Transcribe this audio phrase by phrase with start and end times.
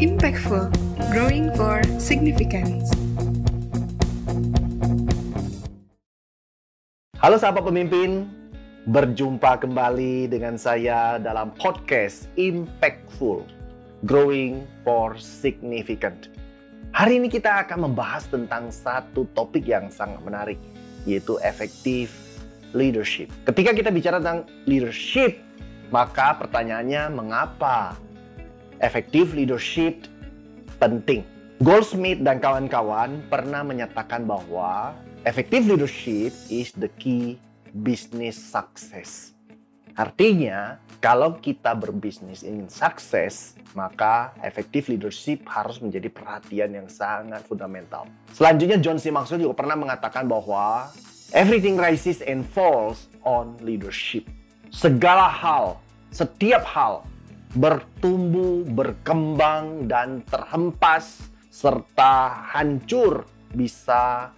[0.00, 0.72] Impactful,
[1.12, 2.88] growing for significance.
[7.20, 8.24] Halo sahabat pemimpin,
[8.88, 13.44] berjumpa kembali dengan saya dalam podcast Impactful,
[14.08, 16.32] Growing for Significant.
[16.96, 20.56] Hari ini kita akan membahas tentang satu topik yang sangat menarik,
[21.04, 22.08] yaitu effective
[22.72, 23.28] leadership.
[23.44, 25.36] Ketika kita bicara tentang leadership,
[25.92, 28.00] maka pertanyaannya mengapa
[28.80, 30.08] effective leadership
[30.80, 31.22] penting?
[31.60, 34.96] Goldsmith dan kawan-kawan pernah menyatakan bahwa
[35.28, 37.36] effective leadership is the key
[37.84, 39.36] business success.
[39.92, 48.08] Artinya, kalau kita berbisnis ingin sukses, maka effective leadership harus menjadi perhatian yang sangat fundamental.
[48.32, 49.12] Selanjutnya, John C.
[49.12, 50.88] Maxwell juga pernah mengatakan bahwa
[51.36, 54.24] everything rises and falls on leadership.
[54.72, 55.76] Segala hal,
[56.08, 57.04] setiap hal
[57.54, 64.30] bertumbuh, berkembang, dan terhempas serta hancur bisa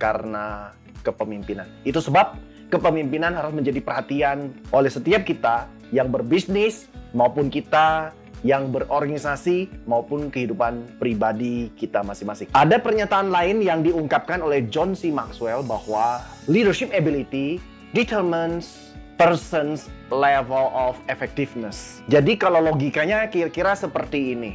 [0.00, 0.72] karena
[1.04, 1.68] kepemimpinan.
[1.84, 2.40] Itu sebab
[2.72, 11.00] kepemimpinan harus menjadi perhatian oleh setiap kita yang berbisnis maupun kita yang berorganisasi maupun kehidupan
[11.00, 12.52] pribadi kita masing-masing.
[12.52, 15.08] Ada pernyataan lain yang diungkapkan oleh John C.
[15.08, 17.56] Maxwell bahwa leadership ability
[17.96, 22.02] determines person's level of effectiveness.
[22.10, 24.52] Jadi kalau logikanya kira-kira seperti ini.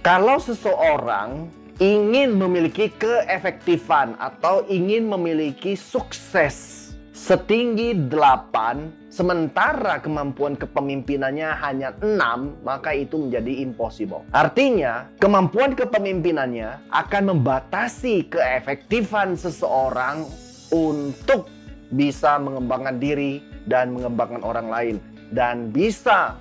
[0.00, 6.80] Kalau seseorang ingin memiliki keefektifan atau ingin memiliki sukses
[7.20, 14.24] setinggi 8 sementara kemampuan kepemimpinannya hanya 6 maka itu menjadi impossible.
[14.32, 20.24] Artinya kemampuan kepemimpinannya akan membatasi keefektifan seseorang
[20.72, 21.52] untuk
[21.92, 24.96] bisa mengembangkan diri dan mengembangkan orang lain
[25.30, 26.34] dan bisa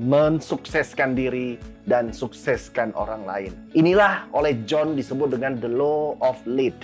[0.00, 3.52] mensukseskan diri dan sukseskan orang lain.
[3.76, 6.74] Inilah oleh John disebut dengan the law of lead.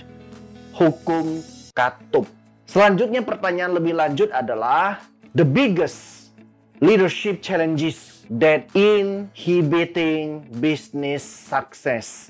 [0.77, 1.41] Hukum
[1.73, 2.29] katup.
[2.69, 5.01] Selanjutnya pertanyaan lebih lanjut adalah
[5.33, 6.29] the biggest
[6.77, 12.29] leadership challenges that inhibiting business success.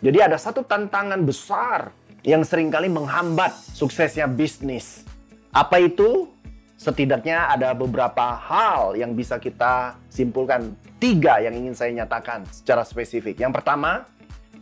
[0.00, 1.92] Jadi ada satu tantangan besar
[2.24, 5.04] yang sering kali menghambat suksesnya bisnis.
[5.52, 6.33] Apa itu?
[6.74, 10.74] Setidaknya ada beberapa hal yang bisa kita simpulkan.
[10.98, 13.38] Tiga yang ingin saya nyatakan secara spesifik.
[13.38, 14.08] Yang pertama,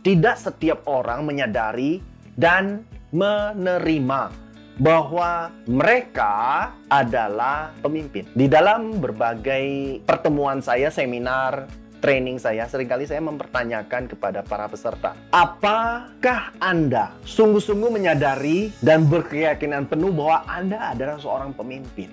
[0.03, 2.03] tidak setiap orang menyadari
[2.35, 4.33] dan menerima
[4.81, 8.25] bahwa mereka adalah pemimpin.
[8.33, 11.69] Di dalam berbagai pertemuan saya, seminar,
[12.03, 19.87] training saya, sering kali saya mempertanyakan kepada para peserta, apakah Anda sungguh-sungguh menyadari dan berkeyakinan
[19.87, 22.11] penuh bahwa Anda adalah seorang pemimpin?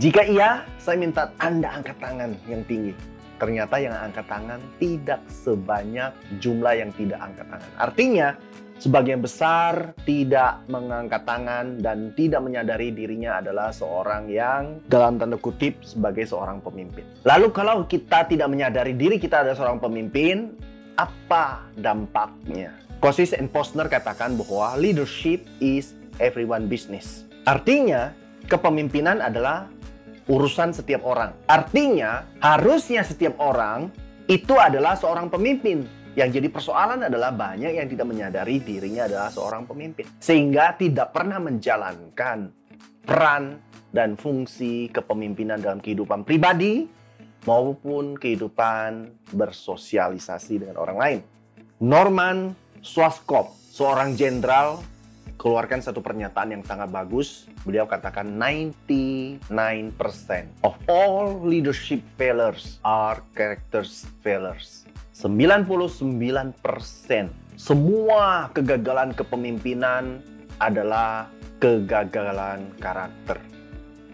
[0.00, 2.96] Jika iya, saya minta Anda angkat tangan yang tinggi.
[3.36, 6.08] Ternyata yang angkat tangan tidak sebanyak
[6.40, 7.70] jumlah yang tidak angkat tangan.
[7.76, 8.28] Artinya,
[8.76, 15.80] sebagian besar tidak mengangkat tangan dan tidak menyadari dirinya adalah seorang yang dalam tanda kutip
[15.82, 17.04] sebagai seorang pemimpin.
[17.24, 20.52] Lalu kalau kita tidak menyadari diri kita adalah seorang pemimpin,
[20.96, 22.72] apa dampaknya?
[23.00, 27.28] Kosis and Posner katakan bahwa leadership is everyone business.
[27.44, 28.16] Artinya,
[28.48, 29.68] kepemimpinan adalah
[30.26, 31.36] urusan setiap orang.
[31.46, 33.92] Artinya, harusnya setiap orang
[34.26, 35.86] itu adalah seorang pemimpin.
[36.16, 40.08] Yang jadi persoalan adalah banyak yang tidak menyadari dirinya adalah seorang pemimpin.
[40.16, 42.48] Sehingga tidak pernah menjalankan
[43.04, 43.60] peran
[43.92, 46.88] dan fungsi kepemimpinan dalam kehidupan pribadi
[47.44, 51.18] maupun kehidupan bersosialisasi dengan orang lain.
[51.84, 54.80] Norman Schwarzkopf, seorang jenderal,
[55.36, 57.44] keluarkan satu pernyataan yang sangat bagus.
[57.60, 59.44] Beliau katakan 99%
[60.64, 64.88] of all leadership failures are characters failures.
[65.16, 66.60] 99%
[67.56, 70.20] semua kegagalan kepemimpinan
[70.60, 73.40] adalah kegagalan karakter.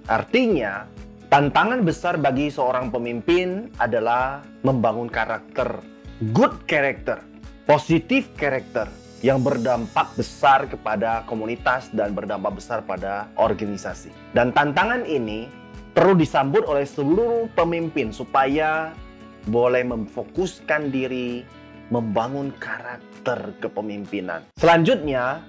[0.07, 0.87] Artinya,
[1.27, 5.83] tantangan besar bagi seorang pemimpin adalah membangun karakter,
[6.31, 7.19] good character,
[7.67, 8.87] positif karakter
[9.27, 14.15] yang berdampak besar kepada komunitas dan berdampak besar pada organisasi.
[14.39, 15.51] Dan tantangan ini
[15.99, 18.95] perlu disambut oleh seluruh pemimpin supaya
[19.49, 21.43] boleh memfokuskan diri,
[21.91, 24.47] membangun karakter kepemimpinan.
[24.57, 25.43] Selanjutnya,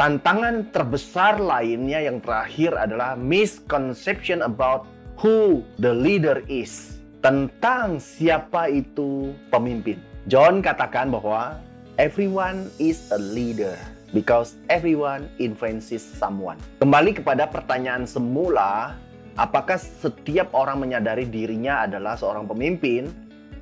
[0.00, 4.88] tantangan terbesar lainnya yang terakhir adalah misconception about
[5.20, 6.98] who the leader is.
[7.24, 9.96] Tentang siapa itu pemimpin.
[10.28, 11.56] John katakan bahwa
[11.96, 13.76] everyone is a leader
[14.12, 16.60] because everyone influences someone.
[16.84, 18.98] Kembali kepada pertanyaan semula,
[19.40, 23.08] apakah setiap orang menyadari dirinya adalah seorang pemimpin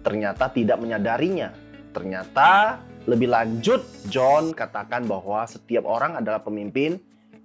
[0.03, 1.55] ternyata tidak menyadarinya.
[1.95, 6.99] Ternyata lebih lanjut John katakan bahwa setiap orang adalah pemimpin,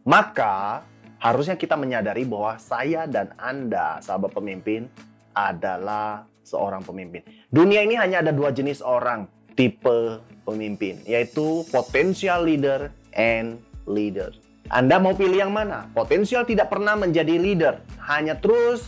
[0.05, 0.85] maka
[1.17, 4.85] harusnya kita menyadari bahwa saya dan Anda, sahabat pemimpin,
[5.33, 7.25] adalah seorang pemimpin.
[7.49, 9.25] Dunia ini hanya ada dua jenis orang,
[9.57, 13.57] tipe pemimpin, yaitu potensial leader and
[13.89, 14.31] leader.
[14.67, 15.87] Anda mau pilih yang mana?
[15.95, 18.87] Potensial tidak pernah menjadi leader, hanya terus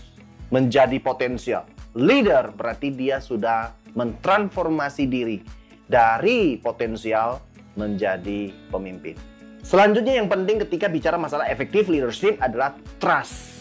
[0.53, 1.63] menjadi potensial.
[1.97, 5.41] Leader berarti dia sudah mentransformasi diri
[5.89, 7.41] dari potensial
[7.73, 9.17] menjadi pemimpin.
[9.65, 13.58] Selanjutnya yang penting ketika bicara masalah effective leadership adalah trust.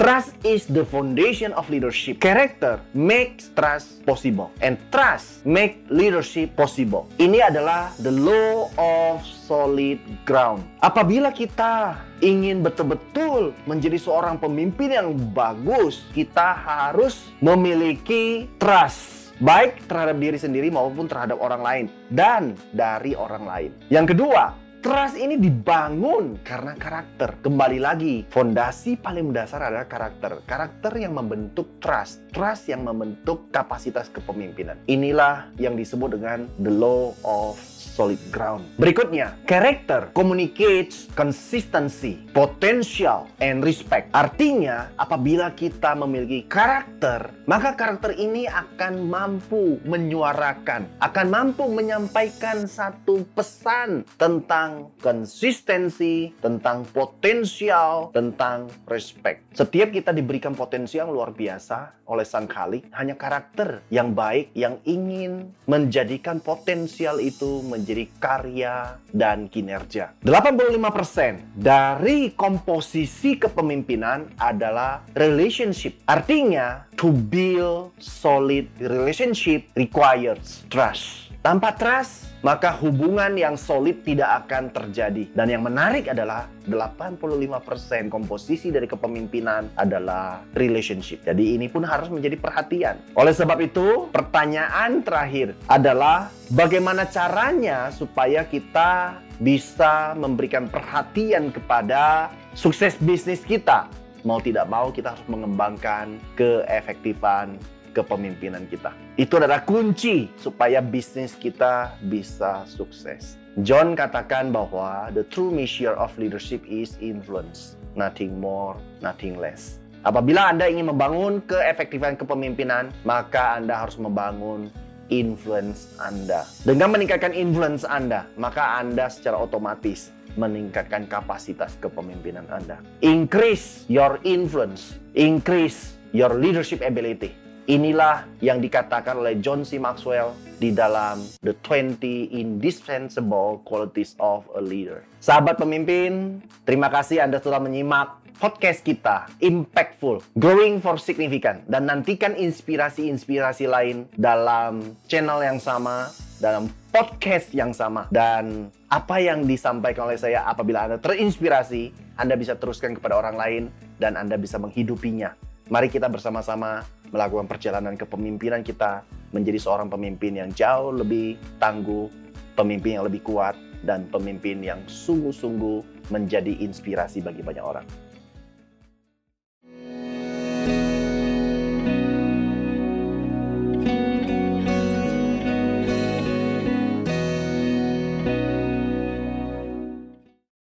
[0.00, 2.24] Trust is the foundation of leadership.
[2.24, 4.48] Character makes trust possible.
[4.64, 7.04] And trust make leadership possible.
[7.20, 10.64] Ini adalah the law of solid ground.
[10.80, 20.16] Apabila kita ingin betul-betul menjadi seorang pemimpin yang bagus, kita harus memiliki trust baik terhadap
[20.16, 23.70] diri sendiri maupun terhadap orang lain dan dari orang lain.
[23.92, 27.36] Yang kedua, Trust ini dibangun karena karakter.
[27.44, 30.40] Kembali lagi, fondasi paling mendasar adalah karakter.
[30.48, 32.24] Karakter yang membentuk trust.
[32.32, 34.80] Trust yang membentuk kapasitas kepemimpinan.
[34.88, 37.60] Inilah yang disebut dengan the law of
[37.90, 38.64] solid ground.
[38.80, 44.08] Berikutnya, character communicates consistency, potential, and respect.
[44.16, 53.26] Artinya, apabila kita memiliki karakter, maka karakter ini akan mampu menyuarakan, akan mampu menyampaikan satu
[53.36, 54.69] pesan tentang
[55.00, 59.50] konsistensi, tentang potensial, tentang respect.
[59.54, 64.82] Setiap kita diberikan potensial yang luar biasa oleh Sang Khalik, hanya karakter yang baik yang
[64.82, 70.18] ingin menjadikan potensial itu menjadi karya dan kinerja.
[70.26, 75.98] 85% dari komposisi kepemimpinan adalah relationship.
[76.06, 81.30] Artinya, to build solid relationship requires trust.
[81.40, 85.28] Tanpa trust, maka hubungan yang solid tidak akan terjadi.
[85.36, 91.24] Dan yang menarik adalah 85% komposisi dari kepemimpinan adalah relationship.
[91.24, 92.96] Jadi ini pun harus menjadi perhatian.
[93.16, 102.96] Oleh sebab itu, pertanyaan terakhir adalah bagaimana caranya supaya kita bisa memberikan perhatian kepada sukses
[103.00, 103.88] bisnis kita.
[104.20, 107.56] Mau tidak mau kita harus mengembangkan keefektifan
[107.92, 108.94] kepemimpinan kita.
[109.18, 113.40] Itu adalah kunci supaya bisnis kita bisa sukses.
[113.66, 119.82] John katakan bahwa the true measure of leadership is influence, nothing more, nothing less.
[120.00, 124.72] Apabila Anda ingin membangun keefektifan kepemimpinan, maka Anda harus membangun
[125.12, 126.48] influence Anda.
[126.64, 132.78] Dengan meningkatkan influence Anda, maka Anda secara otomatis meningkatkan kapasitas kepemimpinan Anda.
[133.02, 137.34] Increase your influence, increase your leadership ability.
[137.70, 139.78] Inilah yang dikatakan oleh John C.
[139.78, 142.02] Maxwell di dalam The 20
[142.34, 145.06] Indispensable Qualities of a Leader.
[145.22, 152.34] Sahabat pemimpin, terima kasih Anda telah menyimak podcast kita Impactful, Growing for Significant dan nantikan
[152.34, 156.10] inspirasi-inspirasi lain dalam channel yang sama,
[156.42, 162.58] dalam podcast yang sama dan apa yang disampaikan oleh saya apabila Anda terinspirasi, Anda bisa
[162.58, 163.62] teruskan kepada orang lain
[164.02, 165.38] dan Anda bisa menghidupinya.
[165.70, 172.10] Mari kita bersama-sama melakukan perjalanan kepemimpinan kita menjadi seorang pemimpin yang jauh lebih tangguh,
[172.58, 173.54] pemimpin yang lebih kuat,
[173.86, 177.86] dan pemimpin yang sungguh-sungguh menjadi inspirasi bagi banyak orang.